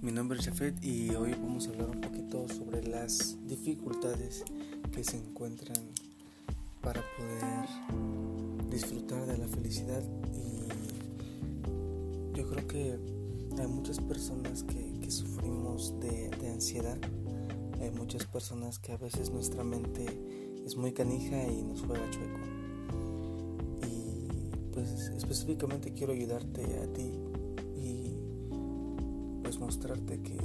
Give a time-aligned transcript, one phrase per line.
[0.00, 4.44] Mi nombre es Jafet y hoy vamos a hablar un poquito sobre las dificultades
[4.92, 5.88] que se encuentran
[6.80, 7.66] para poder
[8.70, 10.02] disfrutar de la felicidad.
[10.32, 10.68] Y
[12.36, 12.98] yo creo que
[13.58, 16.96] hay muchas personas que, sufrimos de, de ansiedad,
[17.80, 20.06] hay muchas personas que a veces nuestra mente
[20.64, 22.38] es muy canija y nos juega chueco.
[23.88, 27.29] Y pues específicamente quiero ayudarte a ti
[29.70, 30.36] mostrarte que,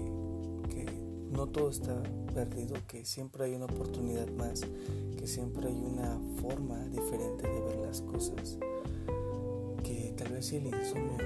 [1.32, 2.02] no todo está
[2.34, 4.62] perdido, que siempre hay una oportunidad más,
[5.18, 8.60] que siempre hay una forma diferente de ver las cosas,
[9.84, 11.18] que tal vez si el insomnio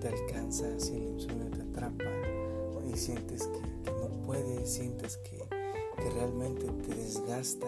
[0.00, 2.04] te, alcanza, si el insomnio te atrapa
[2.88, 7.66] y sientes que, no puedes, sientes que, que realmente te desgasta,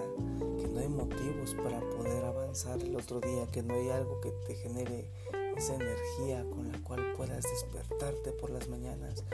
[0.61, 4.31] que no hay motivos para poder avanzar el otro día, que no hay algo que
[4.47, 5.11] te genere
[5.57, 9.25] esa energía con la cual puedas despertarte por las mañanas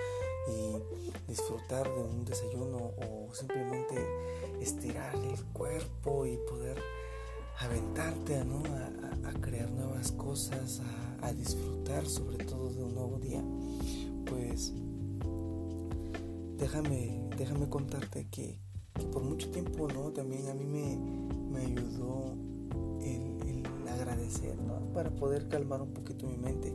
[0.48, 3.95] y disfrutar de un desayuno o simplemente
[4.61, 6.78] estirar el cuerpo y poder
[7.59, 8.45] aventarte a,
[9.41, 10.81] crear nuevas cosas,
[11.23, 13.43] a, disfrutar sobre todo de un nuevo día,
[14.27, 14.73] pues
[16.56, 18.59] déjame, déjame contarte que,
[19.12, 20.12] por mucho tiempo ¿no?
[20.12, 20.97] también a mí me,
[21.50, 22.37] me ayudó
[24.92, 26.72] para poder calmar un poquito mi mente.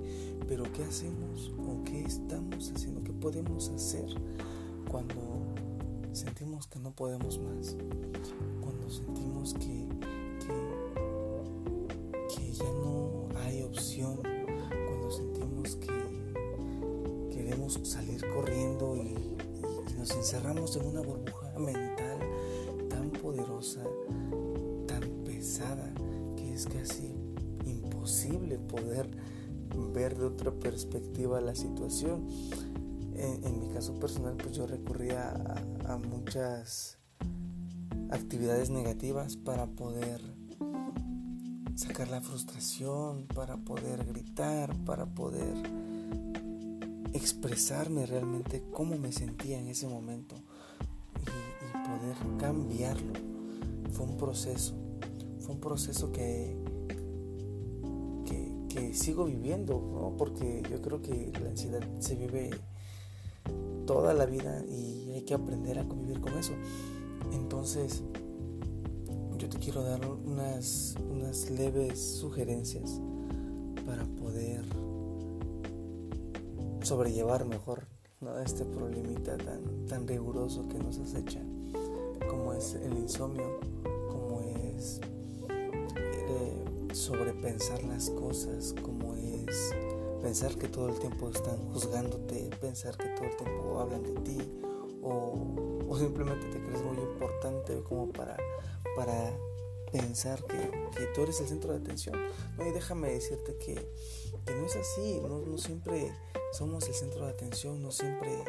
[0.47, 3.03] Pero ¿qué hacemos o qué estamos haciendo?
[3.03, 4.05] ¿Qué podemos hacer
[4.89, 5.15] cuando
[6.13, 7.75] sentimos que no podemos más?
[8.61, 9.87] Cuando sentimos que,
[12.29, 14.19] que, ya no hay opción,
[14.87, 19.15] cuando sentimos que queremos salir corriendo y
[19.97, 22.19] nos encerramos en una burbuja mental
[22.89, 23.83] tan poderosa,
[24.87, 25.93] tan pesada,
[26.35, 27.16] que es casi
[28.67, 29.09] poder
[29.93, 32.27] ver de otra perspectiva la situación.
[33.15, 35.33] En, mi caso personal, pues yo recurría
[35.87, 36.99] a, muchas
[38.11, 40.21] actividades negativas para poder
[41.75, 45.55] sacar la frustración, para poder gritar, para poder
[47.13, 53.13] expresarme realmente cómo me sentía en ese momento y, y poder cambiarlo.
[53.93, 54.75] Fue un proceso,
[55.39, 56.55] fue un proceso que
[58.93, 62.51] sigo viviendo, porque yo creo que la ansiedad se vive
[63.85, 66.53] toda la vida y hay que aprender a convivir con eso.
[67.33, 68.03] Entonces,
[69.37, 73.01] yo te quiero dar unas, unas leves sugerencias
[73.85, 74.65] para poder
[76.81, 77.87] sobrellevar mejor
[78.43, 81.41] este problemita tan, tan riguroso que nos acecha,
[82.29, 83.59] como es el insomnio,
[84.09, 84.99] como es
[86.97, 89.73] sobrepensar las cosas como es
[90.21, 94.37] pensar que todo el tiempo están juzgándote, pensar que todo el tiempo hablan de ti
[95.03, 98.37] o, simplemente te crees muy importante como para,
[98.95, 99.31] para
[99.91, 102.15] pensar que, tú eres el centro de atención.
[102.57, 103.75] No, y déjame decirte que,
[104.53, 106.13] no es así, no, no siempre
[106.51, 108.43] somos el centro de atención, no siempre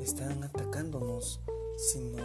[0.00, 1.40] están atacándonos,
[1.76, 2.22] sino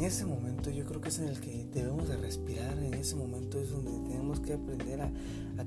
[0.00, 3.16] en ese momento yo creo que es en el que debemos de respirar, en ese
[3.16, 5.12] momento es donde tenemos que aprender a,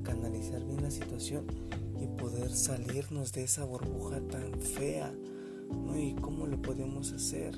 [0.02, 1.46] canalizar bien la situación
[2.00, 5.14] y poder salirnos de esa burbuja tan fea,
[5.70, 5.96] ¿no?
[5.96, 7.54] Y cómo lo podemos hacer.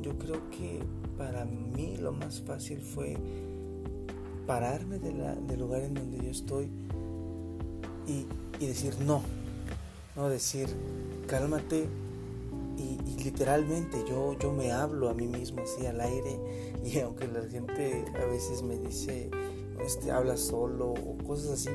[0.00, 0.80] Yo creo que
[1.18, 3.18] para mí lo más fácil fue
[4.46, 6.70] pararme del lugar en donde yo estoy
[8.06, 8.24] y,
[8.58, 9.20] y decir no,
[10.16, 10.68] no decir
[11.26, 11.86] cálmate,
[12.76, 16.38] y, literalmente yo, yo me hablo a mí mismo así al aire
[16.84, 19.30] y aunque la gente a veces me dice,
[19.84, 21.70] este, habla solo o cosas así,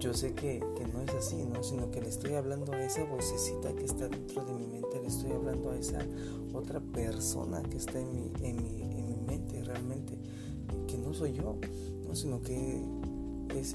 [0.00, 0.60] yo sé que,
[0.92, 1.62] no es así, ¿no?
[1.62, 5.08] sino que le estoy hablando a esa vocecita que está dentro de mi mente, le
[5.08, 5.98] estoy hablando a esa
[6.54, 10.18] otra persona que está en mi, en mi, en mi mente realmente,
[10.86, 11.58] que no soy yo,
[12.06, 12.14] ¿no?
[12.14, 12.82] sino que
[13.54, 13.74] es,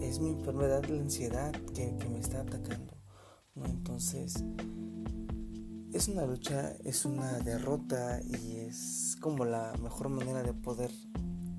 [0.00, 2.94] es mi enfermedad, la ansiedad que, que me está atacando.
[3.54, 3.66] ¿no?
[3.66, 4.42] Entonces,
[5.96, 10.90] es una lucha, es una derrota y es como la mejor manera de poder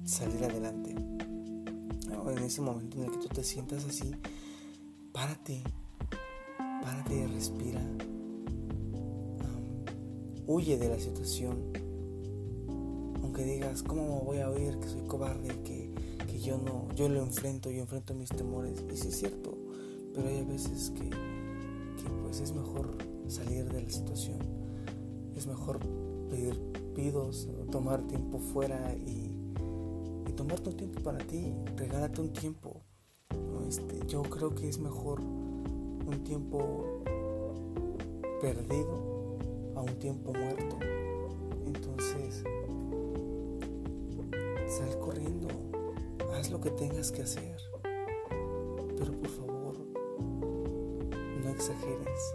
[0.06, 0.92] salir adelante.
[0.92, 4.12] En ese momento en el que tú te sientas así,
[5.12, 5.64] párate,
[6.84, 7.82] párate, respira,
[10.46, 11.74] huye de la situación.
[13.24, 15.92] Aunque digas, ¿cómo me voy a oír que soy cobarde, que,
[16.28, 18.84] que yo no, yo lo enfrento, yo enfrento mis temores?
[18.94, 19.58] Y sí es cierto,
[20.14, 24.40] pero hay veces que, que pues es mejor salir de la situación.
[25.36, 25.80] Es mejor
[26.30, 26.60] pedir
[26.96, 29.36] pidos, tomar tiempo fuera y,
[30.28, 32.82] y tomarte un tiempo para ti, regálate un tiempo.
[33.68, 36.86] Este, yo creo que es mejor un tiempo
[38.40, 39.38] perdido
[39.76, 40.78] a un tiempo muerto.
[41.66, 42.44] Entonces,
[44.68, 45.48] sal corriendo,
[46.34, 47.58] haz lo que tengas que hacer,
[48.98, 49.76] pero por favor,
[51.44, 52.34] no exageres,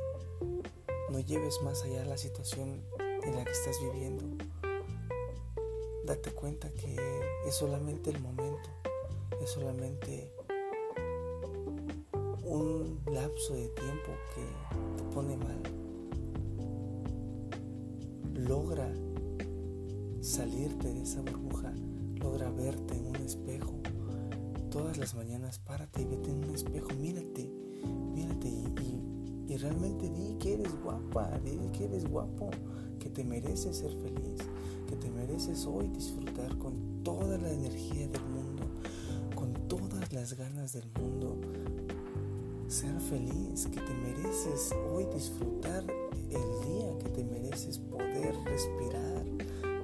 [1.13, 2.81] no lleves más allá la situación
[3.23, 4.25] en la que estás viviendo.
[6.07, 6.97] Date cuenta que
[7.47, 8.71] es solamente el momento,
[9.43, 10.33] es solamente
[12.45, 15.63] un lapso de tiempo que te pone mal.
[18.35, 18.91] Logra
[20.23, 21.75] salirte de esa burbuja,
[22.23, 23.75] logra verte en un espejo.
[24.71, 27.51] Todas las mañanas párate y vete en un espejo, mírate,
[28.15, 28.63] mírate y,
[29.57, 32.51] realmente di que eres guapa, di que eres guapo,
[32.99, 34.41] que te mereces ser feliz,
[34.89, 38.63] que te mereces hoy disfrutar con toda la energía del mundo,
[39.35, 41.37] con todas las ganas del mundo
[42.73, 45.85] ser feliz, que te mereces hoy disfrutar
[46.31, 49.25] el día, que te mereces poder respirar,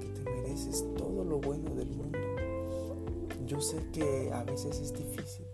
[0.01, 2.19] que te mereces todo lo bueno del mundo.
[3.47, 5.45] Yo sé que a veces es difícil,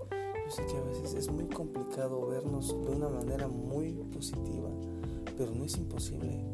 [0.62, 4.70] que a veces es muy complicado vernos de una manera muy positiva,
[5.36, 6.44] pero no es imposible.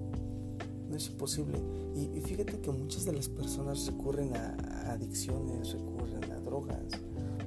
[0.88, 1.60] No es imposible.
[1.94, 6.84] Y, fíjate que muchas de las personas recurren a adicciones, recurren a drogas,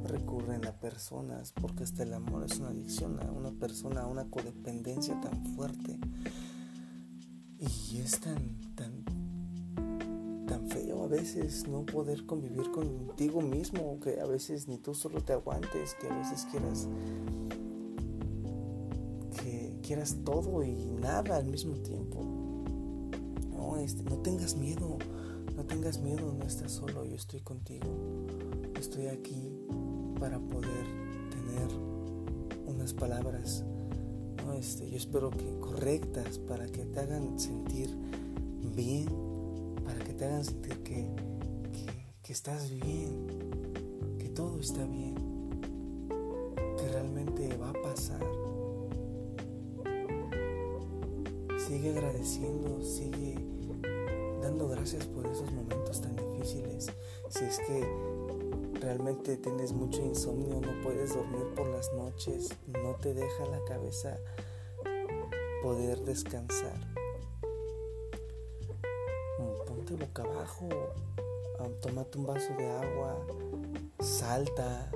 [0.06, 4.30] recurren a personas, porque hasta el amor es una adicción a una persona, a una
[4.30, 5.98] codependencia tan fuerte.
[7.58, 9.03] Y es tan, tan,
[11.14, 16.08] veces no poder convivir contigo mismo, que a veces ni tú solo te aguantes, que
[16.08, 16.88] a veces quieras
[19.40, 22.20] que quieras todo y nada al mismo tiempo.
[23.52, 24.98] No, este, no tengas miedo,
[25.56, 27.86] no tengas miedo, no estás solo, yo estoy contigo.
[28.80, 29.52] Estoy aquí
[30.20, 30.86] para poder
[31.30, 31.80] tener
[32.66, 33.64] unas palabras,
[34.44, 34.54] ¿no?
[34.54, 37.96] este, yo espero que correctas para que te hagan sentir
[38.76, 39.33] bien,
[40.24, 43.28] te que estás bien,
[44.18, 45.16] que todo está bien,
[46.78, 48.22] que realmente va a pasar.
[51.68, 53.36] Sigue agradeciendo, sigue
[54.42, 56.90] dando gracias por esos momentos tan difíciles.
[57.28, 63.14] Si es que realmente tienes mucho insomnio, no puedes dormir por las noches, no te
[63.14, 64.18] deja la cabeza
[65.62, 67.03] poder descansar.
[70.00, 70.68] Boca abajo,
[71.82, 73.28] tómate un vaso de agua,
[74.00, 74.90] salta,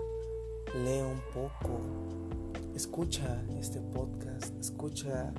[0.74, 1.80] lee un poco,
[2.76, 5.34] escucha este podcast, escucha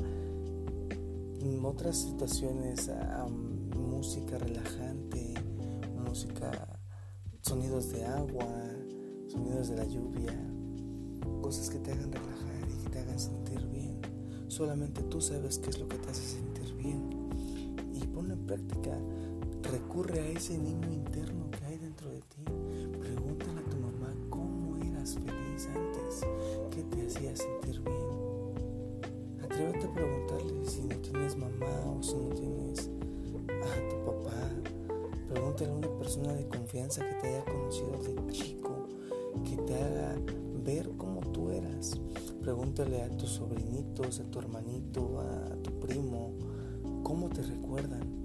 [1.65, 2.91] otras situaciones,
[3.77, 5.35] música relajante,
[6.07, 6.51] música
[7.43, 8.47] sonidos de agua,
[9.29, 10.33] sonidos de la lluvia,
[11.43, 14.01] cosas que te hagan relajar y que te hagan sentir bien.
[14.49, 17.11] Solamente tú sabes qué es lo que te hace sentir bien.
[17.95, 18.97] Y ponlo en práctica.
[19.63, 22.45] Recurre a ese niño interno que hay dentro de ti.
[23.01, 26.27] Pregúntale a tu mamá cómo eras feliz antes,
[26.71, 29.45] qué te hacía sentir bien.
[29.45, 32.91] Atrévete a preguntarle si no tienes mamá o si no tienes
[33.49, 34.49] a tu papá
[35.29, 38.89] Pregúntale a una persona de confianza que te haya conocido de chico,
[39.45, 40.17] que te haga
[40.65, 42.01] ver cómo tú eras.
[42.41, 46.33] Pregúntale a tus sobrinitos, a tu hermanito, a tu primo,
[47.03, 48.18] cómo te recuerdan.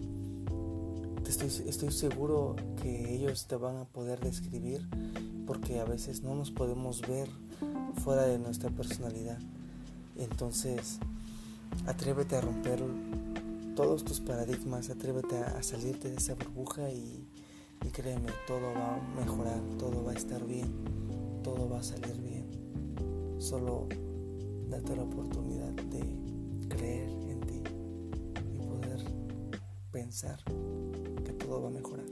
[1.28, 4.88] Estoy, seguro que ellos te van a poder describir
[5.48, 7.30] porque a veces no nos podemos ver
[8.04, 9.40] fuera de nuestra personalidad.
[10.18, 11.00] Entonces,
[11.88, 12.84] atrévete a romper
[13.76, 17.26] todos tus paradigmas, atrévete a, salirte de esa burbuja y,
[17.92, 20.72] créeme, todo va a mejorar, todo va a estar bien,
[21.42, 23.38] todo va a salir bien.
[23.40, 23.88] Solo
[24.70, 27.62] date la oportunidad de creer en ti
[28.54, 29.04] y poder
[29.92, 30.40] pensar
[31.54, 32.06] todo va a mejorar.